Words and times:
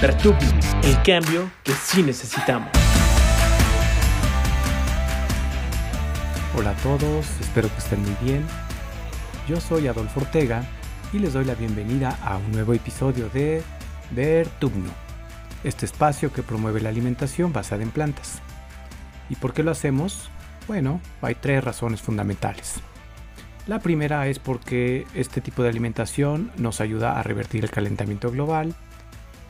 Vertubio, 0.00 0.48
el 0.82 1.02
cambio 1.02 1.50
que 1.62 1.72
sí 1.72 2.02
necesitamos. 2.02 2.70
Hola 6.56 6.70
a 6.70 6.74
todos, 6.76 7.26
espero 7.38 7.68
que 7.68 7.76
estén 7.76 8.00
muy 8.00 8.16
bien. 8.22 8.46
Yo 9.46 9.60
soy 9.60 9.88
Adolfo 9.88 10.20
Ortega 10.20 10.64
y 11.12 11.18
les 11.18 11.34
doy 11.34 11.44
la 11.44 11.54
bienvenida 11.54 12.18
a 12.24 12.38
un 12.38 12.50
nuevo 12.50 12.72
episodio 12.72 13.28
de 13.28 13.62
Vertubno, 14.12 14.90
este 15.64 15.84
espacio 15.84 16.32
que 16.32 16.42
promueve 16.42 16.80
la 16.80 16.88
alimentación 16.88 17.52
basada 17.52 17.82
en 17.82 17.90
plantas. 17.90 18.40
¿Y 19.28 19.36
por 19.36 19.52
qué 19.52 19.62
lo 19.62 19.70
hacemos? 19.70 20.30
Bueno, 20.66 21.02
hay 21.20 21.34
tres 21.34 21.62
razones 21.62 22.00
fundamentales. 22.00 22.76
La 23.66 23.80
primera 23.80 24.26
es 24.28 24.38
porque 24.38 25.06
este 25.14 25.42
tipo 25.42 25.62
de 25.62 25.68
alimentación 25.68 26.52
nos 26.56 26.80
ayuda 26.80 27.20
a 27.20 27.22
revertir 27.22 27.64
el 27.64 27.70
calentamiento 27.70 28.30
global. 28.30 28.74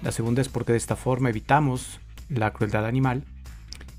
La 0.02 0.12
segunda 0.12 0.40
es 0.40 0.48
porque 0.48 0.72
de 0.72 0.78
esta 0.78 0.96
forma 0.96 1.28
evitamos 1.28 2.00
la 2.28 2.52
crueldad 2.52 2.86
animal. 2.86 3.24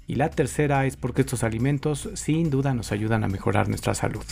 Y 0.08 0.16
la 0.16 0.30
tercera 0.30 0.86
es 0.86 0.98
porque 0.98 1.22
estos 1.22 1.44
alimentos 1.44 2.10
sin 2.16 2.50
duda 2.50 2.74
nos 2.74 2.92
ayudan 2.92 3.24
a 3.24 3.28
mejorar 3.28 3.70
nuestra 3.70 3.94
salud. 3.94 4.26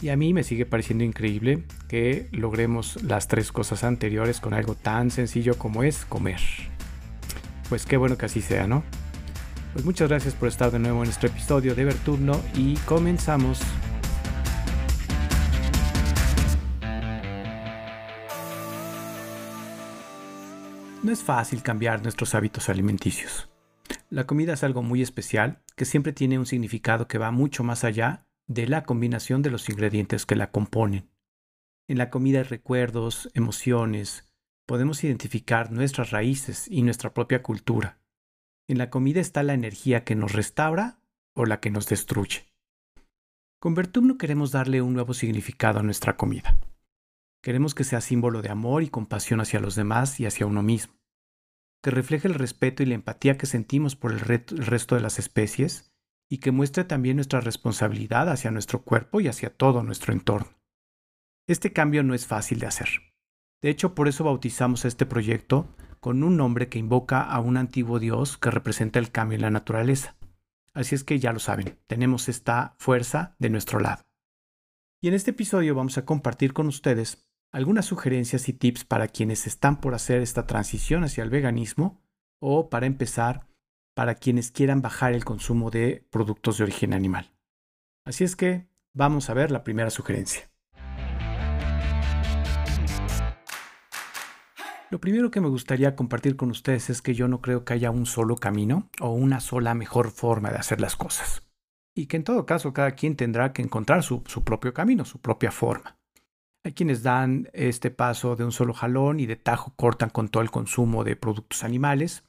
Y 0.00 0.10
a 0.10 0.16
mí 0.16 0.32
me 0.32 0.44
sigue 0.44 0.66
pareciendo 0.66 1.04
increíble 1.04 1.64
que 1.88 2.28
logremos 2.30 3.02
las 3.02 3.28
tres 3.28 3.50
cosas 3.50 3.82
anteriores 3.82 4.40
con 4.40 4.54
algo 4.54 4.74
tan 4.74 5.10
sencillo 5.10 5.58
como 5.58 5.82
es 5.82 6.04
comer. 6.04 6.40
Pues 7.68 7.84
qué 7.86 7.96
bueno 7.96 8.16
que 8.16 8.26
así 8.26 8.40
sea, 8.40 8.66
¿no? 8.66 8.84
Pues 9.72 9.84
muchas 9.84 10.08
gracias 10.08 10.34
por 10.34 10.48
estar 10.48 10.70
de 10.70 10.78
nuevo 10.78 10.98
en 10.98 11.04
nuestro 11.04 11.28
episodio 11.28 11.74
de 11.74 11.84
Verturno 11.84 12.40
y 12.54 12.76
comenzamos. 12.78 13.60
No 21.08 21.14
es 21.14 21.24
fácil 21.24 21.62
cambiar 21.62 22.02
nuestros 22.02 22.34
hábitos 22.34 22.68
alimenticios. 22.68 23.48
La 24.10 24.26
comida 24.26 24.52
es 24.52 24.62
algo 24.62 24.82
muy 24.82 25.00
especial 25.00 25.62
que 25.74 25.86
siempre 25.86 26.12
tiene 26.12 26.38
un 26.38 26.44
significado 26.44 27.08
que 27.08 27.16
va 27.16 27.30
mucho 27.30 27.64
más 27.64 27.82
allá 27.82 28.26
de 28.46 28.66
la 28.66 28.82
combinación 28.82 29.40
de 29.40 29.48
los 29.48 29.70
ingredientes 29.70 30.26
que 30.26 30.36
la 30.36 30.50
componen. 30.50 31.08
En 31.86 31.96
la 31.96 32.10
comida 32.10 32.40
hay 32.40 32.44
recuerdos, 32.44 33.30
emociones, 33.32 34.28
podemos 34.66 35.02
identificar 35.02 35.72
nuestras 35.72 36.10
raíces 36.10 36.68
y 36.68 36.82
nuestra 36.82 37.14
propia 37.14 37.42
cultura. 37.42 38.02
En 38.66 38.76
la 38.76 38.90
comida 38.90 39.22
está 39.22 39.42
la 39.42 39.54
energía 39.54 40.04
que 40.04 40.14
nos 40.14 40.34
restaura 40.34 41.00
o 41.32 41.46
la 41.46 41.58
que 41.58 41.70
nos 41.70 41.88
destruye. 41.88 42.52
Con 43.58 43.74
Vertum 43.74 44.18
queremos 44.18 44.50
darle 44.50 44.82
un 44.82 44.92
nuevo 44.92 45.14
significado 45.14 45.80
a 45.80 45.82
nuestra 45.82 46.18
comida. 46.18 46.60
Queremos 47.42 47.74
que 47.74 47.84
sea 47.84 48.02
símbolo 48.02 48.42
de 48.42 48.50
amor 48.50 48.82
y 48.82 48.90
compasión 48.90 49.40
hacia 49.40 49.58
los 49.58 49.74
demás 49.74 50.20
y 50.20 50.26
hacia 50.26 50.44
uno 50.44 50.62
mismo, 50.62 50.97
que 51.82 51.90
refleje 51.90 52.28
el 52.28 52.34
respeto 52.34 52.82
y 52.82 52.86
la 52.86 52.94
empatía 52.94 53.38
que 53.38 53.46
sentimos 53.46 53.96
por 53.96 54.12
el, 54.12 54.20
resto 54.20 54.94
de 54.94 55.00
las 55.00 55.18
especies 55.18 55.92
y 56.28 56.38
que 56.38 56.52
muestre 56.52 56.84
también 56.84 57.16
nuestra 57.16 57.40
responsabilidad 57.40 58.28
hacia 58.28 58.50
nuestro 58.50 58.82
cuerpo 58.82 59.20
y 59.20 59.28
hacia 59.28 59.54
todo 59.54 59.82
nuestro 59.82 60.12
entorno. 60.12 60.58
Este 61.46 61.72
cambio 61.72 62.02
no 62.02 62.14
es 62.14 62.26
fácil 62.26 62.58
de 62.58 62.66
hacer. 62.66 62.88
De 63.62 63.70
hecho, 63.70 63.94
por 63.94 64.08
eso 64.08 64.24
bautizamos 64.24 64.84
este 64.84 65.06
proyecto 65.06 65.74
con 66.00 66.22
un 66.22 66.36
nombre 66.36 66.68
que 66.68 66.78
invoca 66.78 67.22
a 67.22 67.40
un 67.40 67.56
antiguo 67.56 67.98
dios 67.98 68.38
que 68.38 68.50
representa 68.50 68.98
el 68.98 69.10
cambio 69.10 69.36
en 69.36 69.42
la 69.42 69.50
naturaleza. 69.50 70.16
Así 70.74 70.94
es 70.94 71.02
que 71.02 71.18
ya 71.18 71.32
lo 71.32 71.38
saben, 71.38 71.78
tenemos 71.86 72.28
esta 72.28 72.76
fuerza 72.78 73.34
de 73.38 73.50
nuestro 73.50 73.80
lado. 73.80 74.04
Y 75.00 75.08
en 75.08 75.14
este 75.14 75.30
episodio 75.30 75.74
vamos 75.74 75.96
a 75.96 76.04
compartir 76.04 76.52
con 76.52 76.66
ustedes 76.66 77.27
algunas 77.52 77.86
sugerencias 77.86 78.48
y 78.48 78.52
tips 78.52 78.84
para 78.84 79.08
quienes 79.08 79.46
están 79.46 79.80
por 79.80 79.94
hacer 79.94 80.20
esta 80.20 80.46
transición 80.46 81.04
hacia 81.04 81.24
el 81.24 81.30
veganismo 81.30 82.00
o 82.40 82.68
para 82.68 82.86
empezar, 82.86 83.46
para 83.94 84.14
quienes 84.14 84.50
quieran 84.50 84.82
bajar 84.82 85.12
el 85.12 85.24
consumo 85.24 85.70
de 85.70 86.06
productos 86.10 86.58
de 86.58 86.64
origen 86.64 86.92
animal. 86.92 87.32
Así 88.04 88.24
es 88.24 88.36
que 88.36 88.68
vamos 88.92 89.30
a 89.30 89.34
ver 89.34 89.50
la 89.50 89.64
primera 89.64 89.90
sugerencia. 89.90 90.50
Lo 94.90 95.00
primero 95.00 95.30
que 95.30 95.42
me 95.42 95.48
gustaría 95.48 95.94
compartir 95.94 96.36
con 96.36 96.50
ustedes 96.50 96.88
es 96.88 97.02
que 97.02 97.12
yo 97.12 97.28
no 97.28 97.42
creo 97.42 97.64
que 97.64 97.74
haya 97.74 97.90
un 97.90 98.06
solo 98.06 98.36
camino 98.36 98.88
o 99.00 99.10
una 99.10 99.40
sola 99.40 99.74
mejor 99.74 100.10
forma 100.10 100.50
de 100.50 100.56
hacer 100.56 100.80
las 100.80 100.96
cosas. 100.96 101.42
Y 101.94 102.06
que 102.06 102.16
en 102.16 102.24
todo 102.24 102.46
caso 102.46 102.72
cada 102.72 102.92
quien 102.92 103.14
tendrá 103.14 103.52
que 103.52 103.60
encontrar 103.60 104.02
su, 104.02 104.22
propio 104.22 104.72
camino, 104.72 105.04
su 105.04 105.20
propia 105.20 105.50
forma. 105.50 105.97
Hay 106.68 106.74
quienes 106.74 107.02
dan 107.02 107.48
este 107.54 107.90
paso 107.90 108.36
de 108.36 108.44
un 108.44 108.52
solo 108.52 108.74
jalón 108.74 109.20
y 109.20 109.24
de 109.24 109.36
tajo 109.36 109.72
cortan 109.74 110.10
con 110.10 110.28
todo 110.28 110.42
el 110.42 110.50
consumo 110.50 111.02
de 111.02 111.16
productos 111.16 111.64
animales. 111.64 112.24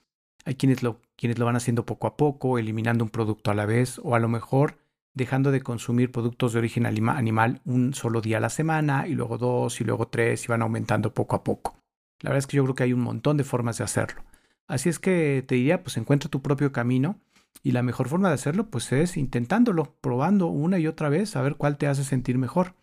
Hay 0.45 0.55
quienes 0.55 0.81
lo, 0.81 1.01
quienes 1.17 1.37
lo 1.37 1.43
van 1.43 1.57
haciendo 1.57 1.85
poco 1.85 2.07
a 2.07 2.15
poco, 2.15 2.57
eliminando 2.57 3.03
un 3.03 3.09
producto 3.09 3.51
a 3.51 3.53
la 3.53 3.65
vez 3.65 3.99
o 4.01 4.15
a 4.15 4.19
lo 4.19 4.29
mejor 4.29 4.77
dejando 5.13 5.51
de 5.51 5.59
consumir 5.59 6.13
productos 6.13 6.53
de 6.53 6.59
origen 6.59 6.85
animal 6.85 7.59
un 7.65 7.93
solo 7.93 8.21
día 8.21 8.37
a 8.37 8.39
la 8.39 8.49
semana 8.49 9.09
y 9.09 9.13
luego 9.13 9.37
dos 9.37 9.81
y 9.81 9.83
luego 9.83 10.07
tres 10.07 10.45
y 10.45 10.47
van 10.47 10.61
aumentando 10.61 11.13
poco 11.13 11.35
a 11.35 11.43
poco. 11.43 11.75
La 12.21 12.29
verdad 12.29 12.39
es 12.39 12.47
que 12.47 12.55
yo 12.55 12.63
creo 12.63 12.75
que 12.75 12.83
hay 12.83 12.93
un 12.93 13.01
montón 13.01 13.35
de 13.35 13.43
formas 13.43 13.79
de 13.79 13.83
hacerlo. 13.83 14.23
Así 14.67 14.87
es 14.87 14.99
que 14.99 15.43
te 15.45 15.55
diría, 15.55 15.83
pues 15.83 15.97
encuentra 15.97 16.29
tu 16.29 16.41
propio 16.41 16.71
camino 16.71 17.19
y 17.61 17.73
la 17.73 17.83
mejor 17.83 18.07
forma 18.07 18.29
de 18.29 18.35
hacerlo 18.35 18.69
pues 18.69 18.89
es 18.93 19.17
intentándolo, 19.17 19.97
probando 19.99 20.47
una 20.47 20.79
y 20.79 20.87
otra 20.87 21.09
vez 21.09 21.35
a 21.35 21.41
ver 21.41 21.55
cuál 21.55 21.77
te 21.77 21.87
hace 21.87 22.05
sentir 22.05 22.37
mejor. 22.37 22.75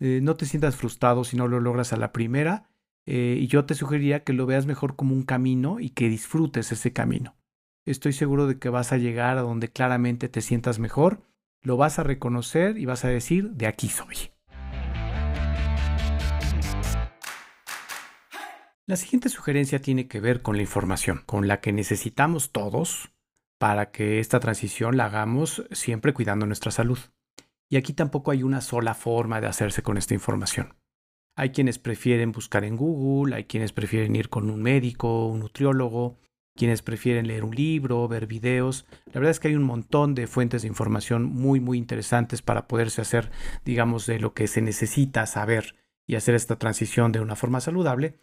Eh, 0.00 0.20
no 0.22 0.36
te 0.36 0.46
sientas 0.46 0.76
frustrado 0.76 1.24
si 1.24 1.36
no 1.36 1.48
lo 1.48 1.58
logras 1.58 1.92
a 1.92 1.96
la 1.96 2.12
primera 2.12 2.70
eh, 3.04 3.36
y 3.40 3.48
yo 3.48 3.64
te 3.64 3.74
sugeriría 3.74 4.22
que 4.22 4.32
lo 4.32 4.46
veas 4.46 4.66
mejor 4.66 4.94
como 4.94 5.14
un 5.14 5.24
camino 5.24 5.80
y 5.80 5.90
que 5.90 6.08
disfrutes 6.08 6.70
ese 6.70 6.92
camino. 6.92 7.36
Estoy 7.84 8.12
seguro 8.12 8.46
de 8.46 8.58
que 8.58 8.68
vas 8.68 8.92
a 8.92 8.98
llegar 8.98 9.38
a 9.38 9.42
donde 9.42 9.68
claramente 9.68 10.28
te 10.28 10.40
sientas 10.40 10.78
mejor, 10.78 11.22
lo 11.62 11.76
vas 11.76 11.98
a 11.98 12.04
reconocer 12.04 12.78
y 12.78 12.84
vas 12.84 13.04
a 13.04 13.08
decir, 13.08 13.50
de 13.52 13.66
aquí 13.66 13.88
soy. 13.88 14.30
La 18.86 18.96
siguiente 18.96 19.28
sugerencia 19.28 19.80
tiene 19.80 20.06
que 20.06 20.20
ver 20.20 20.42
con 20.42 20.56
la 20.56 20.62
información, 20.62 21.22
con 21.26 21.48
la 21.48 21.60
que 21.60 21.72
necesitamos 21.72 22.52
todos 22.52 23.10
para 23.58 23.90
que 23.90 24.20
esta 24.20 24.38
transición 24.38 24.96
la 24.96 25.06
hagamos 25.06 25.66
siempre 25.72 26.14
cuidando 26.14 26.46
nuestra 26.46 26.70
salud. 26.70 26.98
Y 27.68 27.76
aquí 27.76 27.92
tampoco 27.92 28.30
hay 28.30 28.42
una 28.42 28.60
sola 28.60 28.94
forma 28.94 29.40
de 29.40 29.46
hacerse 29.46 29.82
con 29.82 29.98
esta 29.98 30.14
información. 30.14 30.74
Hay 31.36 31.50
quienes 31.50 31.78
prefieren 31.78 32.32
buscar 32.32 32.64
en 32.64 32.76
Google, 32.76 33.36
hay 33.36 33.44
quienes 33.44 33.72
prefieren 33.72 34.16
ir 34.16 34.28
con 34.28 34.50
un 34.50 34.62
médico, 34.62 35.26
un 35.26 35.40
nutriólogo, 35.40 36.18
quienes 36.56 36.82
prefieren 36.82 37.28
leer 37.28 37.44
un 37.44 37.54
libro, 37.54 38.08
ver 38.08 38.26
videos. 38.26 38.86
La 39.06 39.20
verdad 39.20 39.30
es 39.30 39.40
que 39.40 39.48
hay 39.48 39.54
un 39.54 39.62
montón 39.62 40.14
de 40.14 40.26
fuentes 40.26 40.62
de 40.62 40.68
información 40.68 41.24
muy, 41.24 41.60
muy 41.60 41.78
interesantes 41.78 42.42
para 42.42 42.66
poderse 42.66 43.00
hacer, 43.00 43.30
digamos, 43.64 44.06
de 44.06 44.18
lo 44.18 44.34
que 44.34 44.48
se 44.48 44.62
necesita 44.62 45.26
saber 45.26 45.76
y 46.06 46.16
hacer 46.16 46.34
esta 46.34 46.58
transición 46.58 47.12
de 47.12 47.20
una 47.20 47.36
forma 47.36 47.60
saludable 47.60 48.18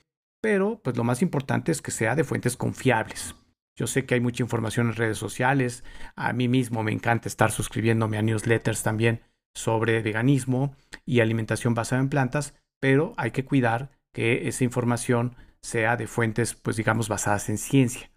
pero 0.46 0.80
pues 0.84 0.96
lo 0.96 1.04
más 1.04 1.24
importante 1.24 1.72
es 1.72 1.82
que 1.82 1.90
sea 1.90 2.14
de 2.16 2.24
fuentes 2.24 2.56
confiables. 2.56 3.36
Yo 3.76 3.88
sé 3.88 4.06
que 4.06 4.14
hay 4.14 4.20
mucha 4.22 4.44
información 4.44 4.86
en 4.86 4.96
redes 4.96 5.18
sociales, 5.18 5.84
a 6.16 6.34
mí 6.34 6.48
mismo 6.48 6.84
me 6.84 6.92
encanta 6.92 7.28
estar 7.28 7.52
suscribiéndome 7.52 8.20
a 8.20 8.22
newsletters 8.22 8.84
también 8.84 9.22
sobre 9.56 10.02
veganismo 10.04 10.76
y 11.06 11.22
alimentación 11.22 11.74
basada 11.74 12.02
en 12.02 12.10
plantas, 12.10 12.54
pero 12.80 13.14
hay 13.18 13.32
que 13.32 13.46
cuidar 13.46 13.90
que 14.14 14.48
esa 14.48 14.64
información 14.64 15.36
sea 15.62 15.98
de 15.98 16.08
fuentes, 16.08 16.54
pues 16.54 16.78
digamos, 16.78 17.10
basadas 17.10 17.50
en 17.50 17.58
ciencia. 17.58 18.12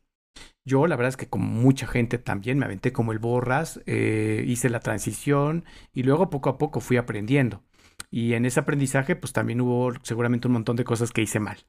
Yo 0.65 0.87
la 0.87 0.97
verdad 0.97 1.11
es 1.11 1.17
que 1.17 1.29
como 1.29 1.47
mucha 1.47 1.87
gente 1.87 2.19
también 2.19 2.59
me 2.59 2.67
aventé 2.67 2.93
como 2.93 3.13
el 3.13 3.19
borras, 3.19 3.81
eh, 3.87 4.45
hice 4.47 4.69
la 4.69 4.81
transición 4.81 5.65
y 5.95 6.03
luego 6.03 6.29
poco 6.29 6.51
a 6.51 6.59
poco 6.59 6.81
fui 6.81 6.99
aprendiendo. 6.99 7.63
Y 8.11 8.35
en 8.35 8.45
ese 8.45 8.61
aprendizaje 8.61 9.17
pues 9.17 9.33
también 9.33 9.61
hubo 9.63 9.93
seguramente 10.03 10.49
un 10.49 10.55
montón 10.55 10.77
de 10.77 10.85
cosas 10.85 11.13
que 11.13 11.23
hice 11.23 11.41
mal. 11.41 11.67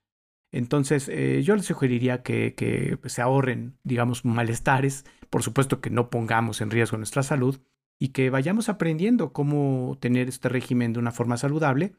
Entonces, 0.52 1.10
eh, 1.10 1.44
yo 1.44 1.56
les 1.56 1.66
sugeriría 1.66 2.24
que, 2.24 2.98
pues, 3.00 3.14
se 3.14 3.22
ahorren, 3.22 3.78
digamos, 3.84 4.26
malestares, 4.26 5.06
por 5.30 5.44
supuesto 5.44 5.80
que 5.80 5.92
no 5.92 6.10
pongamos 6.10 6.62
en 6.62 6.72
riesgo 6.72 6.98
nuestra 6.98 7.22
salud 7.22 7.60
y 8.00 8.10
que 8.10 8.30
vayamos 8.30 8.70
aprendiendo 8.70 9.34
cómo 9.34 9.98
tener 10.00 10.30
este 10.30 10.50
régimen 10.50 10.94
de 10.94 11.00
una 11.00 11.12
forma 11.12 11.38
saludable 11.38 11.94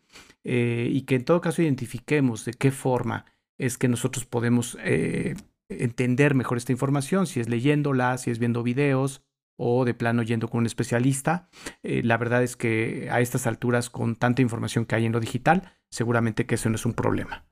eh, 0.45 0.89
y 0.91 1.03
que 1.03 1.17
en 1.17 1.25
todo 1.25 1.41
caso 1.41 1.63
identifiquemos 1.63 2.45
de 2.45 2.53
qué 2.55 2.71
forma 2.71 3.27
es 3.59 3.77
que 3.77 3.89
nosotros 3.89 4.25
podemos 4.25 4.79
eh, 4.83 5.37
entender 5.69 6.35
mejor 6.35 6.57
esta 6.57 6.73
información, 6.73 7.27
si 7.27 7.41
es 7.41 7.49
leyéndola, 7.49 8.17
si 8.17 8.31
es 8.31 8.39
viendo 8.39 8.63
videos 8.63 9.23
o 9.57 9.85
de 9.85 9.93
plano 9.93 10.23
yendo 10.23 10.49
con 10.49 10.61
un 10.61 10.67
especialista. 10.67 11.51
la 11.83 12.17
verdad 12.17 12.43
es 12.43 12.57
que 12.57 13.09
a 13.11 13.21
estas 13.21 13.47
alturas, 13.47 13.91
con 13.91 14.17
tanta 14.17 14.41
información 14.41 14.87
que 14.87 14.95
hay 14.95 15.05
en 15.05 15.13
lo 15.13 15.21
digital, 15.21 15.75
seguramente 15.91 16.47
que 16.47 16.55
eso 16.55 16.71
no 16.71 16.77
es 16.77 16.87
un 16.87 16.95
problema. 16.95 17.45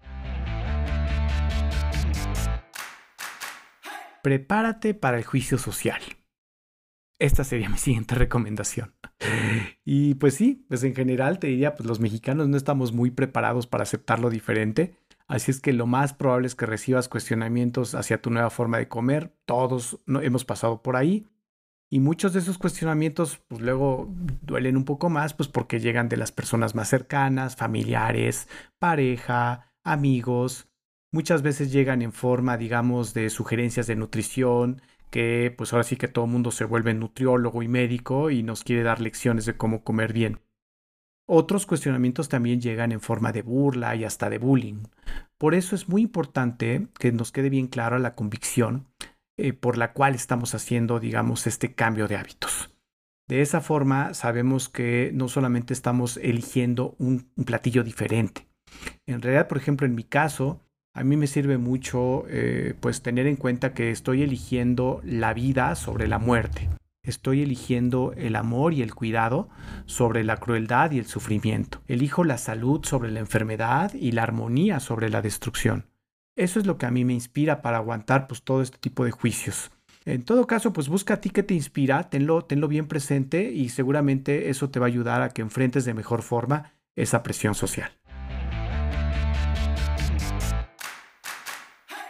prepárate 4.28 4.92
para 4.92 5.16
el 5.16 5.24
juicio 5.24 5.56
social. 5.56 6.02
Esta 7.18 7.42
sería 7.42 7.68
mi 7.68 7.78
siguiente 7.78 8.14
recomendación. 8.14 8.94
Y 9.84 10.14
pues 10.14 10.34
sí, 10.34 10.64
pues 10.68 10.84
en 10.84 10.94
general 10.94 11.38
te 11.38 11.48
diría, 11.48 11.74
pues 11.74 11.88
los 11.88 11.98
mexicanos 11.98 12.48
no 12.48 12.56
estamos 12.56 12.92
muy 12.92 13.10
preparados 13.10 13.66
para 13.66 13.82
aceptar 13.82 14.20
lo 14.20 14.30
diferente. 14.30 14.96
Así 15.26 15.50
es 15.50 15.60
que 15.60 15.72
lo 15.72 15.86
más 15.86 16.14
probable 16.14 16.46
es 16.46 16.54
que 16.54 16.66
recibas 16.66 17.08
cuestionamientos 17.08 17.94
hacia 17.94 18.22
tu 18.22 18.30
nueva 18.30 18.50
forma 18.50 18.78
de 18.78 18.88
comer. 18.88 19.34
Todos 19.46 20.00
hemos 20.06 20.44
pasado 20.44 20.82
por 20.82 20.96
ahí. 20.96 21.26
Y 21.90 22.00
muchos 22.00 22.34
de 22.34 22.40
esos 22.40 22.58
cuestionamientos, 22.58 23.38
pues 23.48 23.62
luego 23.62 24.08
duelen 24.42 24.76
un 24.76 24.84
poco 24.84 25.08
más, 25.08 25.34
pues 25.34 25.48
porque 25.48 25.80
llegan 25.80 26.08
de 26.08 26.18
las 26.18 26.32
personas 26.32 26.74
más 26.74 26.88
cercanas, 26.88 27.56
familiares, 27.56 28.46
pareja, 28.78 29.72
amigos. 29.82 30.68
Muchas 31.10 31.40
veces 31.42 31.72
llegan 31.72 32.02
en 32.02 32.12
forma, 32.12 32.58
digamos, 32.58 33.14
de 33.14 33.30
sugerencias 33.30 33.86
de 33.86 33.96
nutrición, 33.96 34.82
que 35.10 35.54
pues 35.56 35.72
ahora 35.72 35.84
sí 35.84 35.96
que 35.96 36.08
todo 36.08 36.24
el 36.24 36.30
mundo 36.30 36.50
se 36.50 36.64
vuelve 36.64 36.94
nutriólogo 36.94 37.62
y 37.62 37.68
médico 37.68 38.30
y 38.30 38.42
nos 38.42 38.64
quiere 38.64 38.82
dar 38.82 39.00
lecciones 39.00 39.46
de 39.46 39.56
cómo 39.56 39.84
comer 39.84 40.12
bien. 40.12 40.40
Otros 41.26 41.66
cuestionamientos 41.66 42.28
también 42.28 42.60
llegan 42.60 42.90
en 42.90 43.00
forma 43.00 43.32
de 43.32 43.42
burla 43.42 43.94
y 43.96 44.04
hasta 44.04 44.30
de 44.30 44.38
bullying. 44.38 44.84
Por 45.36 45.54
eso 45.54 45.74
es 45.74 45.88
muy 45.88 46.02
importante 46.02 46.88
que 46.98 47.12
nos 47.12 47.32
quede 47.32 47.50
bien 47.50 47.66
clara 47.66 47.98
la 47.98 48.14
convicción 48.14 48.86
eh, 49.36 49.52
por 49.52 49.76
la 49.78 49.92
cual 49.92 50.14
estamos 50.14 50.54
haciendo, 50.54 50.98
digamos, 50.98 51.46
este 51.46 51.74
cambio 51.74 52.08
de 52.08 52.16
hábitos. 52.16 52.74
De 53.28 53.42
esa 53.42 53.60
forma 53.60 54.14
sabemos 54.14 54.70
que 54.70 55.10
no 55.14 55.28
solamente 55.28 55.74
estamos 55.74 56.16
eligiendo 56.16 56.96
un, 56.98 57.30
platillo 57.44 57.84
diferente. 57.84 58.48
En 59.06 59.20
realidad, 59.20 59.48
por 59.48 59.58
ejemplo, 59.58 59.86
en 59.86 59.94
mi 59.94 60.02
caso, 60.02 60.60
a 60.98 61.04
mí 61.04 61.16
me 61.16 61.28
sirve 61.28 61.58
mucho 61.58 62.24
eh, 62.28 62.74
pues 62.80 63.02
tener 63.02 63.28
en 63.28 63.36
cuenta 63.36 63.72
que 63.72 63.92
estoy 63.92 64.24
eligiendo 64.24 65.00
la 65.04 65.32
vida 65.32 65.76
sobre 65.76 66.08
la 66.08 66.18
muerte. 66.18 66.68
Estoy 67.04 67.42
eligiendo 67.42 68.12
el 68.16 68.34
amor 68.34 68.74
y 68.74 68.82
el 68.82 68.96
cuidado 68.96 69.48
sobre 69.86 70.24
la 70.24 70.38
crueldad 70.38 70.90
y 70.90 70.98
el 70.98 71.06
sufrimiento. 71.06 71.80
Elijo 71.86 72.24
la 72.24 72.36
salud 72.36 72.84
sobre 72.84 73.12
la 73.12 73.20
enfermedad 73.20 73.94
y 73.94 74.10
la 74.10 74.24
armonía 74.24 74.80
sobre 74.80 75.08
la 75.08 75.22
destrucción. 75.22 75.86
Eso 76.34 76.58
es 76.58 76.66
lo 76.66 76.78
que 76.78 76.86
a 76.86 76.90
mí 76.90 77.04
me 77.04 77.14
inspira 77.14 77.62
para 77.62 77.76
aguantar 77.76 78.26
pues 78.26 78.42
todo 78.42 78.60
este 78.60 78.78
tipo 78.78 79.04
de 79.04 79.12
juicios. 79.12 79.70
En 80.04 80.24
todo 80.24 80.48
caso, 80.48 80.72
pues 80.72 80.88
busca 80.88 81.14
a 81.14 81.20
ti 81.20 81.30
que 81.30 81.44
te 81.44 81.54
inspira, 81.54 82.10
tenlo, 82.10 82.44
tenlo 82.44 82.66
bien 82.66 82.88
presente 82.88 83.52
y 83.52 83.68
seguramente 83.68 84.50
eso 84.50 84.68
te 84.68 84.80
va 84.80 84.86
a 84.86 84.88
ayudar 84.88 85.22
a 85.22 85.28
que 85.28 85.42
enfrentes 85.42 85.84
de 85.84 85.94
mejor 85.94 86.22
forma 86.22 86.72
esa 86.96 87.22
presión 87.22 87.54
social. 87.54 87.92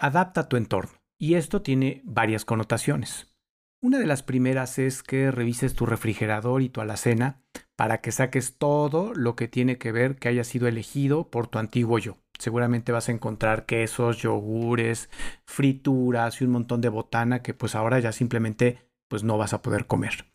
Adapta 0.00 0.48
tu 0.48 0.56
entorno. 0.56 0.92
Y 1.18 1.34
esto 1.34 1.62
tiene 1.62 2.02
varias 2.04 2.44
connotaciones. 2.44 3.34
Una 3.82 3.98
de 3.98 4.06
las 4.06 4.22
primeras 4.22 4.78
es 4.78 5.02
que 5.02 5.30
revises 5.30 5.74
tu 5.74 5.86
refrigerador 5.86 6.62
y 6.62 6.68
tu 6.68 6.80
alacena 6.80 7.42
para 7.76 8.00
que 8.00 8.12
saques 8.12 8.58
todo 8.58 9.12
lo 9.14 9.36
que 9.36 9.48
tiene 9.48 9.78
que 9.78 9.92
ver 9.92 10.16
que 10.16 10.28
haya 10.28 10.44
sido 10.44 10.66
elegido 10.66 11.30
por 11.30 11.46
tu 11.46 11.58
antiguo 11.58 11.98
yo 11.98 12.16
seguramente 12.38 12.92
vas 12.92 13.08
a 13.08 13.12
encontrar 13.12 13.66
quesos, 13.66 14.18
yogures, 14.18 15.10
frituras 15.46 16.40
y 16.40 16.44
un 16.44 16.52
montón 16.52 16.80
de 16.80 16.88
botana 16.88 17.42
que 17.42 17.54
pues 17.54 17.74
ahora 17.74 17.98
ya 17.98 18.12
simplemente 18.12 18.78
pues 19.08 19.24
no 19.24 19.36
vas 19.36 19.52
a 19.52 19.62
poder 19.62 19.86
comer. 19.86 20.26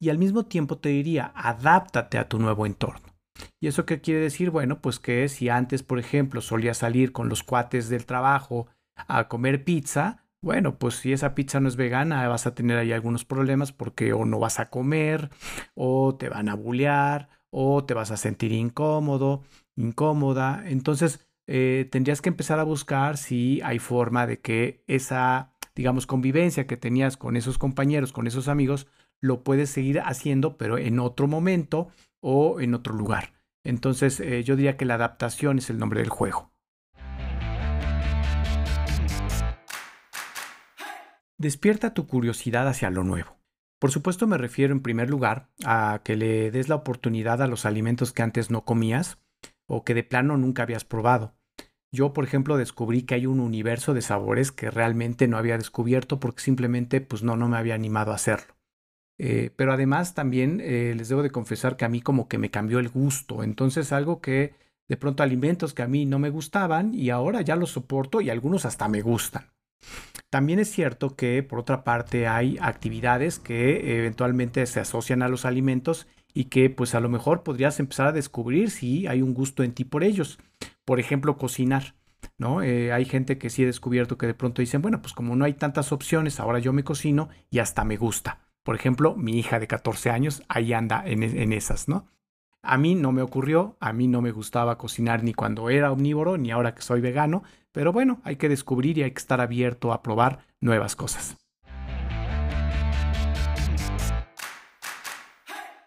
Y 0.00 0.10
al 0.10 0.18
mismo 0.18 0.46
tiempo 0.46 0.78
te 0.78 0.88
diría, 0.88 1.32
adáptate 1.34 2.18
a 2.18 2.28
tu 2.28 2.38
nuevo 2.38 2.66
entorno. 2.66 3.06
¿Y 3.60 3.68
eso 3.68 3.86
qué 3.86 4.00
quiere 4.00 4.20
decir? 4.20 4.50
Bueno, 4.50 4.80
pues 4.80 4.98
que 4.98 5.28
si 5.28 5.48
antes, 5.48 5.82
por 5.82 5.98
ejemplo, 5.98 6.40
solías 6.40 6.78
salir 6.78 7.12
con 7.12 7.28
los 7.28 7.42
cuates 7.42 7.88
del 7.88 8.06
trabajo 8.06 8.66
a 8.96 9.28
comer 9.28 9.64
pizza, 9.64 10.22
bueno, 10.42 10.76
pues 10.76 10.96
si 10.96 11.12
esa 11.12 11.36
pizza 11.36 11.60
no 11.60 11.68
es 11.68 11.76
vegana, 11.76 12.26
vas 12.26 12.46
a 12.46 12.54
tener 12.54 12.76
ahí 12.76 12.92
algunos 12.92 13.24
problemas 13.24 13.70
porque 13.72 14.12
o 14.12 14.24
no 14.24 14.40
vas 14.40 14.58
a 14.58 14.70
comer, 14.70 15.30
o 15.74 16.16
te 16.16 16.28
van 16.28 16.48
a 16.48 16.54
bullear, 16.56 17.28
o 17.50 17.84
te 17.84 17.94
vas 17.94 18.10
a 18.10 18.16
sentir 18.16 18.50
incómodo, 18.50 19.42
incómoda. 19.76 20.64
Entonces, 20.66 21.28
eh, 21.46 21.88
tendrías 21.92 22.20
que 22.20 22.28
empezar 22.28 22.58
a 22.58 22.64
buscar 22.64 23.18
si 23.18 23.60
hay 23.62 23.78
forma 23.78 24.26
de 24.26 24.40
que 24.40 24.82
esa, 24.88 25.52
digamos, 25.76 26.06
convivencia 26.08 26.66
que 26.66 26.76
tenías 26.76 27.16
con 27.16 27.36
esos 27.36 27.56
compañeros, 27.56 28.12
con 28.12 28.26
esos 28.26 28.48
amigos, 28.48 28.88
lo 29.20 29.44
puedes 29.44 29.70
seguir 29.70 30.00
haciendo, 30.00 30.56
pero 30.58 30.76
en 30.76 30.98
otro 30.98 31.28
momento 31.28 31.88
o 32.20 32.60
en 32.60 32.74
otro 32.74 32.94
lugar. 32.94 33.32
Entonces, 33.64 34.18
eh, 34.18 34.42
yo 34.42 34.56
diría 34.56 34.76
que 34.76 34.86
la 34.86 34.94
adaptación 34.94 35.58
es 35.58 35.70
el 35.70 35.78
nombre 35.78 36.00
del 36.00 36.10
juego. 36.10 36.51
Despierta 41.42 41.92
tu 41.92 42.06
curiosidad 42.06 42.68
hacia 42.68 42.88
lo 42.88 43.02
nuevo. 43.02 43.36
Por 43.80 43.90
supuesto 43.90 44.28
me 44.28 44.38
refiero 44.38 44.72
en 44.72 44.80
primer 44.80 45.10
lugar 45.10 45.48
a 45.64 46.00
que 46.04 46.14
le 46.14 46.52
des 46.52 46.68
la 46.68 46.76
oportunidad 46.76 47.42
a 47.42 47.48
los 47.48 47.66
alimentos 47.66 48.12
que 48.12 48.22
antes 48.22 48.52
no 48.52 48.64
comías 48.64 49.18
o 49.66 49.82
que 49.82 49.92
de 49.92 50.04
plano 50.04 50.36
nunca 50.36 50.62
habías 50.62 50.84
probado. 50.84 51.34
Yo, 51.90 52.12
por 52.12 52.22
ejemplo, 52.22 52.58
descubrí 52.58 53.02
que 53.02 53.16
hay 53.16 53.26
un 53.26 53.40
universo 53.40 53.92
de 53.92 54.02
sabores 54.02 54.52
que 54.52 54.70
realmente 54.70 55.26
no 55.26 55.36
había 55.36 55.58
descubierto 55.58 56.20
porque 56.20 56.42
simplemente 56.42 57.00
pues 57.00 57.24
no, 57.24 57.36
no 57.36 57.48
me 57.48 57.56
había 57.56 57.74
animado 57.74 58.12
a 58.12 58.14
hacerlo. 58.14 58.54
Eh, 59.18 59.50
pero 59.56 59.72
además 59.72 60.14
también 60.14 60.60
eh, 60.62 60.94
les 60.96 61.08
debo 61.08 61.24
de 61.24 61.32
confesar 61.32 61.76
que 61.76 61.84
a 61.84 61.88
mí 61.88 62.00
como 62.00 62.28
que 62.28 62.38
me 62.38 62.52
cambió 62.52 62.78
el 62.78 62.88
gusto. 62.88 63.42
Entonces 63.42 63.90
algo 63.90 64.20
que 64.20 64.54
de 64.86 64.96
pronto 64.96 65.24
alimentos 65.24 65.74
que 65.74 65.82
a 65.82 65.88
mí 65.88 66.06
no 66.06 66.20
me 66.20 66.30
gustaban 66.30 66.94
y 66.94 67.10
ahora 67.10 67.40
ya 67.40 67.56
los 67.56 67.70
soporto 67.70 68.20
y 68.20 68.30
algunos 68.30 68.64
hasta 68.64 68.86
me 68.86 69.02
gustan. 69.02 69.50
También 70.30 70.58
es 70.58 70.70
cierto 70.70 71.14
que 71.14 71.42
por 71.42 71.58
otra 71.58 71.84
parte 71.84 72.26
hay 72.26 72.56
actividades 72.60 73.38
que 73.38 73.98
eventualmente 73.98 74.64
se 74.66 74.80
asocian 74.80 75.22
a 75.22 75.28
los 75.28 75.44
alimentos 75.44 76.06
y 76.32 76.44
que 76.46 76.70
pues 76.70 76.94
a 76.94 77.00
lo 77.00 77.08
mejor 77.08 77.42
podrías 77.42 77.78
empezar 77.80 78.08
a 78.08 78.12
descubrir 78.12 78.70
si 78.70 79.06
hay 79.06 79.22
un 79.22 79.34
gusto 79.34 79.62
en 79.62 79.72
ti 79.72 79.84
por 79.84 80.04
ellos. 80.04 80.38
Por 80.84 81.00
ejemplo, 81.00 81.36
cocinar. 81.36 81.94
¿no? 82.38 82.62
Eh, 82.62 82.92
hay 82.92 83.04
gente 83.04 83.38
que 83.38 83.50
sí 83.50 83.62
he 83.62 83.66
descubierto 83.66 84.16
que 84.16 84.26
de 84.26 84.34
pronto 84.34 84.62
dicen, 84.62 84.82
bueno, 84.82 85.02
pues 85.02 85.12
como 85.12 85.36
no 85.36 85.44
hay 85.44 85.54
tantas 85.54 85.92
opciones, 85.92 86.40
ahora 86.40 86.58
yo 86.58 86.72
me 86.72 86.84
cocino 86.84 87.28
y 87.50 87.58
hasta 87.58 87.84
me 87.84 87.96
gusta. 87.96 88.40
Por 88.62 88.74
ejemplo, 88.74 89.16
mi 89.16 89.38
hija 89.38 89.58
de 89.58 89.66
14 89.66 90.10
años 90.10 90.42
ahí 90.48 90.72
anda 90.72 91.02
en, 91.04 91.22
en 91.22 91.52
esas, 91.52 91.88
¿no? 91.88 92.06
A 92.62 92.78
mí 92.78 92.94
no 92.94 93.10
me 93.10 93.22
ocurrió, 93.22 93.76
a 93.80 93.92
mí 93.92 94.06
no 94.06 94.22
me 94.22 94.30
gustaba 94.30 94.78
cocinar 94.78 95.24
ni 95.24 95.34
cuando 95.34 95.68
era 95.68 95.90
omnívoro, 95.90 96.38
ni 96.38 96.52
ahora 96.52 96.74
que 96.74 96.82
soy 96.82 97.00
vegano, 97.00 97.42
pero 97.72 97.92
bueno, 97.92 98.20
hay 98.24 98.36
que 98.36 98.48
descubrir 98.48 98.98
y 98.98 99.02
hay 99.02 99.10
que 99.10 99.18
estar 99.18 99.40
abierto 99.40 99.92
a 99.92 100.02
probar 100.02 100.46
nuevas 100.60 100.94
cosas. 100.94 101.36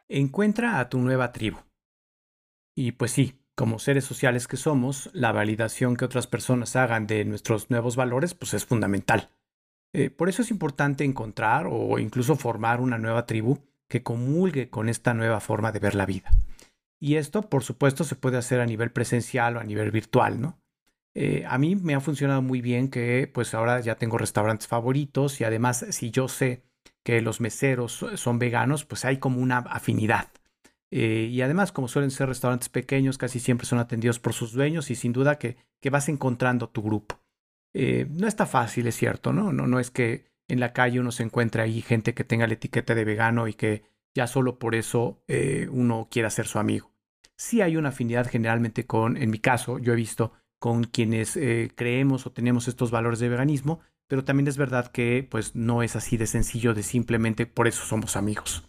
Encuentra 0.08 0.80
a 0.80 0.90
tu 0.90 1.00
nueva 1.00 1.32
tribu. 1.32 1.58
Y 2.76 2.92
pues 2.92 3.12
sí, 3.12 3.40
como 3.56 3.80
seres 3.80 4.04
sociales 4.04 4.48
que 4.48 4.58
somos, 4.58 5.10
la 5.14 5.32
validación 5.32 5.96
que 5.96 6.06
otras 6.06 6.28
personas 6.28 6.76
hagan 6.76 7.08
de 7.08 7.24
nuestros 7.26 7.70
nuevos 7.70 7.96
valores 7.96 8.34
pues 8.34 8.54
es 8.54 8.66
fundamental. 8.66 9.30
Eh, 9.94 10.10
por 10.10 10.28
eso 10.28 10.42
es 10.42 10.52
importante 10.52 11.06
encontrar 11.06 11.68
o 11.70 11.98
incluso 12.00 12.36
formar 12.36 12.82
una 12.82 12.98
nueva 12.98 13.26
tribu 13.26 13.60
que 13.88 14.04
comulgue 14.04 14.70
con 14.70 14.90
esta 14.90 15.14
nueva 15.14 15.40
forma 15.40 15.72
de 15.72 15.80
ver 15.80 15.96
la 15.96 16.06
vida. 16.06 16.32
Y 17.00 17.16
esto, 17.16 17.50
por 17.50 17.64
supuesto, 17.64 18.04
se 18.04 18.16
puede 18.16 18.38
hacer 18.38 18.60
a 18.60 18.66
nivel 18.66 18.92
presencial 18.92 19.58
o 19.58 19.60
a 19.60 19.64
nivel 19.64 19.92
virtual, 19.92 20.42
¿no? 20.42 20.60
Eh, 21.16 21.46
a 21.48 21.58
mí 21.58 21.76
me 21.76 21.96
ha 21.96 22.02
funcionado 22.02 22.42
muy 22.42 22.62
bien 22.62 22.90
que 22.90 23.30
pues 23.34 23.54
ahora 23.54 23.80
ya 23.80 23.96
tengo 23.96 24.18
restaurantes 24.18 24.68
favoritos 24.68 25.40
y 25.40 25.46
además 25.46 25.86
si 25.90 26.12
yo 26.12 26.28
sé 26.28 26.64
que 27.04 27.22
los 27.22 27.40
meseros 27.40 28.06
son 28.16 28.40
veganos, 28.40 28.84
pues 28.84 29.06
hay 29.06 29.18
como 29.18 29.40
una 29.40 29.60
afinidad. 29.60 30.30
Eh, 30.92 31.30
y 31.32 31.42
además, 31.42 31.72
como 31.72 31.88
suelen 31.88 32.10
ser 32.10 32.30
restaurantes 32.30 32.70
pequeños, 32.70 33.18
casi 33.18 33.40
siempre 33.40 33.68
son 33.68 33.80
atendidos 33.80 34.20
por 34.20 34.34
sus 34.34 34.54
dueños 34.54 34.90
y 34.92 34.96
sin 34.96 35.14
duda 35.14 35.38
que, 35.38 35.58
vas 35.92 36.10
encontrando 36.10 36.68
tu 36.70 36.82
grupo. 36.82 37.20
Eh, 37.76 38.08
no 38.10 38.28
está 38.28 38.48
fácil, 38.48 38.88
es 38.88 38.96
cierto, 38.96 39.34
¿no? 39.34 39.54
¿no? 39.54 39.68
No 39.68 39.80
es 39.80 39.92
que 39.92 40.26
en 40.48 40.60
la 40.60 40.74
calle 40.74 41.00
uno 41.00 41.12
se 41.12 41.22
encuentre 41.22 41.62
ahí 41.62 41.82
gente 41.84 42.16
que 42.16 42.24
tenga 42.24 42.48
la 42.48 42.54
etiqueta 42.54 42.96
de 42.96 43.06
vegano 43.06 43.48
y 43.48 43.54
que 43.54 43.84
ya 44.16 44.26
solo 44.26 44.58
por 44.58 44.74
eso 44.74 45.22
eh, 45.28 45.68
uno 45.70 46.08
quiera 46.10 46.32
ser 46.32 46.48
su 46.48 46.58
amigo. 46.58 46.92
Sí 47.38 47.62
hay 47.62 47.78
una 47.78 47.90
afinidad 47.90 48.28
generalmente 48.28 48.88
con, 48.88 49.16
en 49.16 49.30
mi 49.30 49.38
caso, 49.38 49.78
yo 49.78 49.94
he 49.94 49.96
visto 49.96 50.34
con 50.66 50.86
quienes 50.86 51.38
creemos 51.76 52.26
o 52.26 52.32
tenemos 52.32 52.68
estos 52.68 52.90
valores 52.90 53.20
de 53.20 53.30
veganismo, 53.30 53.82
pero 54.08 54.24
también 54.24 54.48
es 54.48 54.58
verdad 54.58 54.88
que 54.88 55.28
pues 55.30 55.56
no 55.56 55.84
es 55.84 55.96
así 55.96 56.18
de 56.18 56.26
sencillo 56.26 56.74
de 56.74 56.82
simplemente 56.82 57.46
por 57.46 57.68
eso 57.68 57.86
somos 57.86 58.16
amigos. 58.16 58.68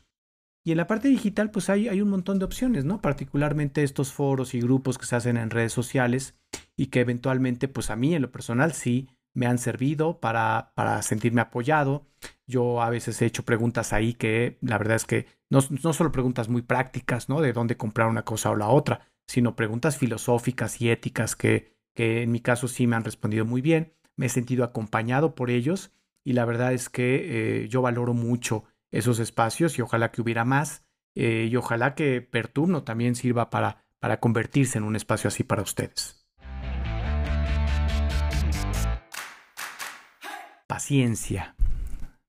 Y 0.62 0.72
en 0.72 0.76
la 0.76 0.88
parte 0.88 1.08
digital 1.08 1.50
pues 1.50 1.70
hay, 1.70 1.88
hay 1.88 2.02
un 2.02 2.10
montón 2.10 2.38
de 2.38 2.44
opciones, 2.44 2.84
¿no? 2.84 3.00
Particularmente 3.00 3.82
estos 3.82 4.12
foros 4.12 4.52
y 4.52 4.60
grupos 4.60 4.98
que 4.98 5.06
se 5.06 5.16
hacen 5.16 5.38
en 5.38 5.48
redes 5.48 5.72
sociales 5.72 6.34
y 6.76 6.88
que 6.88 7.00
eventualmente 7.00 7.66
pues 7.66 7.88
a 7.88 7.96
mí 7.96 8.14
en 8.14 8.20
lo 8.20 8.30
personal 8.30 8.74
sí 8.74 9.08
me 9.32 9.46
han 9.46 9.56
servido 9.56 10.20
para, 10.20 10.72
para 10.74 11.00
sentirme 11.00 11.40
apoyado. 11.40 12.04
Yo 12.46 12.82
a 12.82 12.90
veces 12.90 13.22
he 13.22 13.24
hecho 13.24 13.42
preguntas 13.42 13.94
ahí 13.94 14.12
que 14.12 14.58
la 14.60 14.76
verdad 14.76 14.96
es 14.96 15.06
que 15.06 15.24
no, 15.48 15.60
no 15.82 15.94
solo 15.94 16.12
preguntas 16.12 16.50
muy 16.50 16.60
prácticas, 16.60 17.30
¿no? 17.30 17.40
De 17.40 17.54
dónde 17.54 17.78
comprar 17.78 18.08
una 18.08 18.26
cosa 18.26 18.50
o 18.50 18.54
la 18.54 18.68
otra, 18.68 19.00
sino 19.26 19.56
preguntas 19.56 19.96
filosóficas 19.96 20.82
y 20.82 20.90
éticas 20.90 21.36
que, 21.36 21.75
que 21.96 22.22
en 22.22 22.30
mi 22.30 22.40
caso 22.40 22.68
sí 22.68 22.86
me 22.86 22.94
han 22.94 23.04
respondido 23.04 23.44
muy 23.46 23.62
bien, 23.62 23.94
me 24.16 24.26
he 24.26 24.28
sentido 24.28 24.64
acompañado 24.64 25.34
por 25.34 25.50
ellos 25.50 25.92
y 26.22 26.34
la 26.34 26.44
verdad 26.44 26.72
es 26.74 26.88
que 26.90 27.62
eh, 27.64 27.68
yo 27.68 27.82
valoro 27.82 28.12
mucho 28.12 28.64
esos 28.92 29.18
espacios 29.18 29.78
y 29.78 29.82
ojalá 29.82 30.12
que 30.12 30.20
hubiera 30.20 30.44
más 30.44 30.84
eh, 31.14 31.48
y 31.50 31.56
ojalá 31.56 31.94
que 31.94 32.20
Perturno 32.20 32.84
también 32.84 33.14
sirva 33.14 33.48
para, 33.48 33.86
para 33.98 34.20
convertirse 34.20 34.76
en 34.76 34.84
un 34.84 34.94
espacio 34.94 35.28
así 35.28 35.42
para 35.42 35.62
ustedes. 35.62 36.28
Paciencia. 40.66 41.56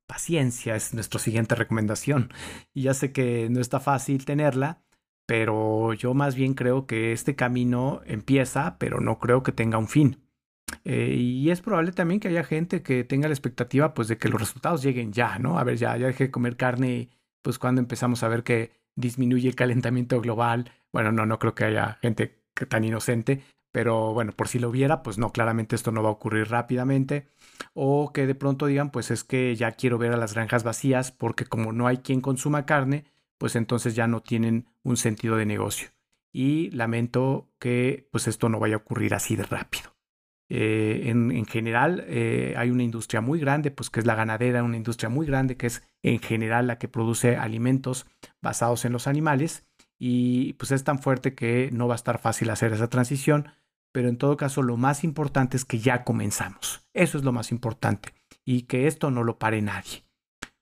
Paciencia 0.06 0.78
es 0.78 0.94
nuestra 0.94 1.20
siguiente 1.20 1.56
recomendación 1.56 2.32
y 2.74 2.84
ya 2.84 2.94
sé 2.94 3.12
que 3.12 3.50
no 3.50 3.60
está 3.60 3.82
fácil 3.82 4.24
tenerla, 4.24 4.82
pero 5.28 5.94
yo 5.94 6.14
más 6.16 6.36
bien 6.36 6.56
creo 6.56 6.88
que 6.88 7.12
este 7.12 7.36
camino 7.36 8.02
empieza, 8.06 8.78
pero 8.80 9.02
no 9.02 9.20
creo 9.20 9.44
que 9.44 9.52
tenga 9.52 9.78
un 9.78 9.90
fin. 9.90 10.24
Eh, 10.86 11.16
y 11.16 11.52
es 11.52 11.62
probable 11.62 11.92
también 11.92 12.20
que 12.20 12.30
haya 12.30 12.44
gente 12.44 12.82
que 12.82 13.04
tenga 13.04 13.28
la 13.28 13.34
expectativa 13.34 13.94
pues 13.94 14.08
de 14.08 14.18
que 14.18 14.30
los 14.30 14.40
resultados 14.40 14.82
lleguen 14.82 15.12
ya, 15.12 15.38
¿no? 15.38 15.60
A 15.60 15.64
ver, 15.66 15.78
ya, 15.78 15.96
ya 15.98 16.08
dejé 16.08 16.26
de 16.26 16.32
comer 16.32 16.56
carne, 16.56 17.10
pues 17.42 17.60
cuando 17.60 17.82
empezamos 17.82 18.24
a 18.24 18.30
ver 18.30 18.44
que 18.44 18.72
disminuye 18.96 19.50
el 19.50 19.56
calentamiento 19.56 20.20
global. 20.22 20.72
Bueno, 20.94 21.12
no, 21.12 21.26
no 21.26 21.40
creo 21.40 21.56
que 21.56 21.66
haya 21.66 21.98
gente 22.02 22.42
tan 22.70 22.86
inocente, 22.86 23.44
pero 23.74 24.14
bueno, 24.14 24.32
por 24.32 24.48
si 24.48 24.60
lo 24.60 24.70
hubiera, 24.70 25.04
pues 25.04 25.18
no, 25.18 25.32
claramente 25.34 25.76
esto 25.76 25.92
no 25.92 26.04
va 26.04 26.10
a 26.10 26.14
ocurrir 26.14 26.50
rápidamente. 26.50 27.28
O 27.74 28.14
que 28.14 28.28
de 28.28 28.36
pronto 28.36 28.66
digan, 28.66 28.92
pues 28.92 29.12
es 29.12 29.26
que 29.26 29.56
ya 29.58 29.74
quiero 29.74 29.98
ver 29.98 30.14
a 30.14 30.18
las 30.18 30.34
granjas 30.34 30.64
vacías 30.64 31.12
porque 31.12 31.46
como 31.46 31.74
no 31.74 31.86
hay 31.88 31.98
quien 31.98 32.22
consuma 32.22 32.66
carne, 32.66 33.06
pues 33.38 33.56
entonces 33.56 33.96
ya 33.96 34.08
no 34.08 34.22
tienen 34.22 34.68
un 34.84 34.98
sentido 34.98 35.38
de 35.38 35.46
negocio. 35.46 35.90
Y 36.32 36.70
lamento 36.72 37.50
que 37.60 38.08
pues 38.12 38.28
esto 38.28 38.50
no 38.50 38.60
vaya 38.60 38.76
a 38.76 38.80
ocurrir 38.80 39.14
así 39.14 39.36
de 39.36 39.44
rápido. 39.44 39.98
Eh, 40.50 41.10
en, 41.10 41.46
general 41.46 42.06
eh, 42.08 42.54
hay 42.58 42.70
una 42.70 42.84
industria 42.84 43.20
muy 43.20 43.40
grande, 43.40 43.70
pues 43.70 43.90
que 43.90 44.00
es 44.00 44.06
la 44.06 44.16
ganadera, 44.16 44.64
una 44.64 44.78
industria 44.78 45.10
muy 45.10 45.28
grande 45.28 45.58
que 45.58 45.68
es 45.68 45.84
en 46.04 46.20
general 46.20 46.68
la 46.68 46.78
que 46.78 46.88
produce 46.88 47.36
alimentos 47.36 48.06
basados 48.42 48.86
en 48.86 48.94
los 48.94 49.08
animales 49.08 49.66
y 50.00 50.54
pues 50.54 50.72
es 50.72 50.86
tan 50.86 51.00
fuerte 51.00 51.36
que 51.36 51.70
no 51.74 51.88
va 51.88 51.96
a 51.96 51.98
estar 51.98 52.20
fácil 52.20 52.50
hacer 52.50 52.72
esa 52.72 52.90
transición, 52.90 53.50
pero 53.92 54.08
en 54.08 54.18
todo 54.18 54.38
caso 54.38 54.62
lo 54.62 54.78
más 54.78 55.04
importante 55.04 55.58
es 55.58 55.66
que 55.66 55.80
ya 55.80 56.06
comenzamos. 56.06 56.88
Eso 56.94 57.18
es 57.18 57.26
lo 57.26 57.34
más 57.34 57.52
importante 57.52 58.14
y 58.46 58.64
que 58.64 58.88
esto 58.88 59.12
no 59.12 59.24
lo 59.24 59.40
pare 59.40 59.62
nadie. 59.62 60.07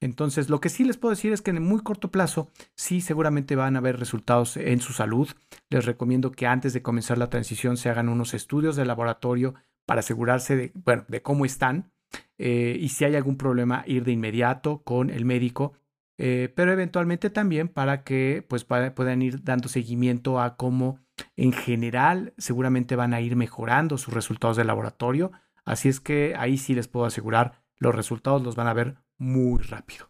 Entonces, 0.02 0.50
lo 0.50 0.60
que 0.60 0.70
sí 0.70 0.84
les 0.84 0.98
puedo 0.98 1.16
decir 1.16 1.34
es 1.34 1.42
que 1.42 1.52
en 1.52 1.64
muy 1.64 1.82
corto 1.82 2.12
plazo 2.12 2.50
sí 2.76 3.02
seguramente 3.02 3.56
van 3.56 3.76
a 3.76 3.80
haber 3.80 3.98
resultados 3.98 4.58
en 4.58 4.82
su 4.82 4.94
salud. 4.94 5.30
Les 5.70 5.86
recomiendo 5.86 6.32
que 6.32 6.48
antes 6.48 6.74
de 6.74 6.82
comenzar 6.82 7.18
la 7.18 7.30
transición 7.30 7.78
se 7.78 7.90
hagan 7.90 8.10
unos 8.10 8.34
estudios 8.34 8.76
de 8.76 8.86
laboratorio 8.86 9.56
para 9.86 10.00
asegurarse 10.00 10.56
de, 10.56 10.72
bueno, 10.76 11.06
de 11.08 11.22
cómo 11.22 11.46
están 11.46 11.92
eh, 12.38 12.78
y 12.80 12.90
si 12.90 13.06
hay 13.06 13.16
algún 13.16 13.38
problema 13.38 13.84
ir 13.88 14.04
de 14.04 14.12
inmediato 14.12 14.84
con 14.84 15.10
el 15.10 15.26
médico, 15.26 15.74
eh, 16.18 16.52
pero 16.56 16.72
eventualmente 16.72 17.30
también 17.30 17.68
para 17.68 18.04
que 18.04 18.46
pues, 18.48 18.64
puedan 18.66 19.22
ir 19.22 19.44
dando 19.44 19.70
seguimiento 19.70 20.40
a 20.40 20.56
cómo 20.56 21.00
en 21.36 21.54
general 21.54 22.34
seguramente 22.38 22.96
van 22.96 23.14
a 23.14 23.22
ir 23.22 23.36
mejorando 23.36 23.98
sus 23.98 24.14
resultados 24.14 24.58
de 24.58 24.66
laboratorio. 24.66 25.32
Así 25.64 25.90
es 25.90 26.00
que 26.00 26.36
ahí 26.38 26.58
sí 26.58 26.76
les 26.76 26.88
puedo 26.88 27.06
asegurar, 27.06 27.64
los 27.78 27.96
resultados 27.96 28.44
los 28.44 28.56
van 28.56 28.68
a 28.68 28.74
ver 28.74 28.98
muy 29.18 29.62
rápido. 29.64 30.10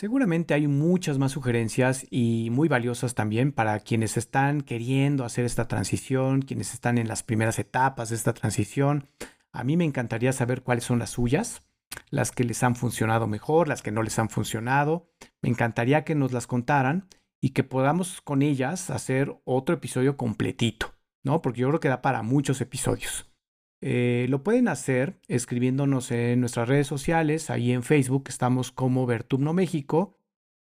Seguramente 0.00 0.54
hay 0.54 0.66
muchas 0.66 1.18
más 1.18 1.32
sugerencias 1.32 2.06
y 2.10 2.48
muy 2.50 2.68
valiosas 2.68 3.14
también 3.14 3.52
para 3.52 3.78
quienes 3.80 4.16
están 4.16 4.62
queriendo 4.62 5.26
hacer 5.26 5.44
esta 5.44 5.68
transición, 5.68 6.40
quienes 6.40 6.72
están 6.72 6.96
en 6.96 7.06
las 7.06 7.22
primeras 7.22 7.58
etapas 7.58 8.08
de 8.08 8.16
esta 8.16 8.32
transición. 8.32 9.06
A 9.52 9.62
mí 9.62 9.76
me 9.76 9.84
encantaría 9.84 10.32
saber 10.32 10.62
cuáles 10.62 10.84
son 10.84 11.00
las 11.00 11.10
suyas, 11.10 11.64
las 12.08 12.30
que 12.30 12.44
les 12.44 12.62
han 12.62 12.76
funcionado 12.76 13.26
mejor, 13.26 13.68
las 13.68 13.82
que 13.82 13.92
no 13.92 14.02
les 14.02 14.18
han 14.18 14.30
funcionado. 14.30 15.10
Me 15.42 15.50
encantaría 15.50 16.02
que 16.02 16.14
nos 16.14 16.32
las 16.32 16.46
contaran 16.46 17.06
y 17.38 17.50
que 17.50 17.62
podamos 17.62 18.22
con 18.22 18.40
ellas 18.40 18.88
hacer 18.88 19.36
otro 19.44 19.74
episodio 19.74 20.16
completito, 20.16 20.94
¿no? 21.22 21.42
Porque 21.42 21.60
yo 21.60 21.68
creo 21.68 21.80
que 21.80 21.88
da 21.88 22.00
para 22.00 22.22
muchos 22.22 22.62
episodios. 22.62 23.29
Eh, 23.82 24.26
lo 24.28 24.42
pueden 24.42 24.68
hacer 24.68 25.18
escribiéndonos 25.26 26.10
en 26.10 26.40
nuestras 26.40 26.68
redes 26.68 26.86
sociales, 26.86 27.48
ahí 27.48 27.72
en 27.72 27.82
Facebook 27.82 28.24
estamos 28.28 28.72
como 28.72 29.06
Vertumno 29.06 29.54
México, 29.54 30.18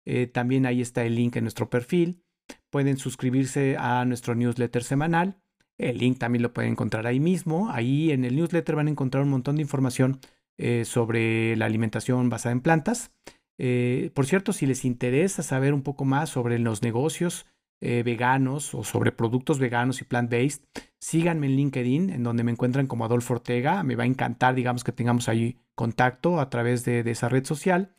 eh, 0.05 0.27
también 0.27 0.67
ahí 0.67 0.83
está 0.83 1.05
el 1.05 1.15
link 1.15 1.37
en 1.37 1.45
nuestro 1.45 1.71
perfil, 1.71 2.23
pueden 2.69 2.99
suscribirse 2.99 3.77
a 3.79 4.05
nuestro 4.05 4.35
newsletter 4.35 4.85
semanal, 4.85 5.39
el 5.79 5.99
link 5.99 6.19
también 6.19 6.43
lo 6.43 6.53
pueden 6.53 6.73
encontrar 6.73 7.07
ahí 7.07 7.19
mismo, 7.19 7.71
ahí 7.71 8.11
en 8.11 8.25
el 8.25 8.37
newsletter 8.37 8.77
van 8.77 8.89
a 8.89 8.91
encontrar 8.91 9.25
un 9.25 9.31
montón 9.31 9.57
de 9.57 9.63
información 9.63 10.21
eh, 10.59 10.85
sobre 10.85 11.57
la 11.57 11.65
alimentación 11.67 12.29
basada 12.29 12.53
en 12.53 12.61
plantas. 12.61 13.13
por 14.15 14.27
cierto, 14.27 14.53
si 14.53 14.67
les 14.67 14.85
interesa 14.85 15.43
saber 15.43 15.73
un 15.73 15.83
poco 15.83 16.05
más 16.05 16.29
sobre 16.29 16.59
los 16.59 16.83
negocios 16.83 17.47
eh, 17.80 18.02
veganos 18.02 18.75
o 18.75 18.85
sobre 18.85 19.12
productos 19.12 19.59
veganos 19.59 20.00
y 20.00 20.04
plant-based, 20.04 20.62
síganme 20.99 21.47
en 21.47 21.56
LinkedIn, 21.56 22.11
en 22.11 22.23
donde 22.23 22.42
me 22.42 22.52
encuentran 22.52 22.87
como 22.87 23.04
Adolfo 23.04 23.35
Ortega. 23.35 23.83
Me 23.83 23.97
va 23.97 24.04
a 24.04 24.06
encantar, 24.06 24.54
digamos, 24.54 24.83
que 24.83 24.92
tengamos 24.92 25.28
ahí 25.28 25.59
contacto 25.75 26.40
a 26.40 26.49
través 26.49 26.85
de, 26.85 27.00
esa 27.00 27.28
red 27.28 27.45
social 27.45 27.95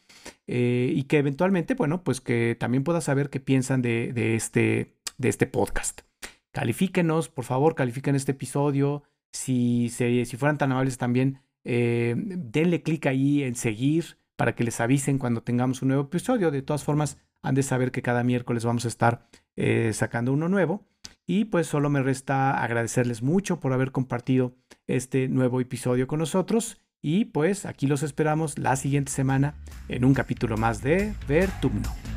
eh, 0.47 0.91
y 0.95 1.03
que 1.03 1.19
eventualmente, 1.19 1.75
bueno, 1.75 2.03
pues 2.03 2.21
que 2.21 2.57
también 2.59 2.83
pueda 2.83 3.01
saber 3.01 3.29
qué 3.29 3.39
piensan 3.39 3.81
de, 3.81 4.35
este, 4.35 4.95
de 5.17 5.29
este 5.29 5.45
podcast. 5.45 6.01
Califíquenos, 6.51 7.29
por 7.29 7.45
favor, 7.45 7.75
califiquen 7.75 8.15
este 8.15 8.31
episodio. 8.31 9.03
Si, 9.31 9.89
si 9.89 10.37
fueran 10.37 10.57
tan 10.57 10.71
amables 10.71 10.97
también, 10.97 11.41
eh, 11.63 12.15
denle 12.17 12.81
clic 12.81 13.05
ahí 13.05 13.43
en 13.43 13.55
seguir 13.55 14.17
para 14.37 14.55
que 14.55 14.63
les 14.63 14.79
avisen 14.79 15.19
cuando 15.19 15.43
tengamos 15.43 15.81
un 15.81 15.89
nuevo 15.89 16.03
episodio. 16.03 16.49
De 16.49 16.61
todas 16.61 16.83
formas, 16.83 17.19
han 17.41 17.55
de 17.55 17.63
saber 17.63 17.91
que 17.91 18.01
cada 18.01 18.23
miércoles 18.23 18.65
vamos 18.65 18.85
a 18.85 18.89
estar 18.89 19.27
eh, 19.55 19.91
sacando 19.93 20.33
uno 20.33 20.49
nuevo. 20.49 20.87
Y 21.25 21.45
pues 21.45 21.67
solo 21.67 21.89
me 21.89 22.01
resta 22.01 22.63
agradecerles 22.63 23.21
mucho 23.21 23.59
por 23.59 23.73
haber 23.73 23.91
compartido 23.91 24.55
este 24.87 25.27
nuevo 25.27 25.59
episodio 25.59 26.07
con 26.07 26.19
nosotros. 26.19 26.81
Y 27.01 27.25
pues 27.25 27.65
aquí 27.65 27.85
los 27.85 28.01
esperamos 28.01 28.57
la 28.57 28.75
siguiente 28.75 29.11
semana 29.11 29.55
en 29.89 30.05
un 30.05 30.13
capítulo 30.13 30.57
más 30.57 30.81
de 30.81 31.13
Vertumno. 31.27 32.16